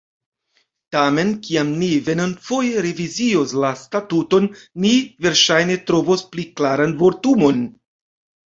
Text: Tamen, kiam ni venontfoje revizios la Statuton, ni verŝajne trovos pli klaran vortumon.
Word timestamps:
Tamen, 0.93 1.33
kiam 1.47 1.69
ni 1.81 1.89
venontfoje 2.07 2.81
revizios 2.85 3.53
la 3.65 3.71
Statuton, 3.83 4.49
ni 4.87 4.95
verŝajne 5.27 5.79
trovos 5.91 6.25
pli 6.33 6.51
klaran 6.57 6.97
vortumon. 7.05 7.63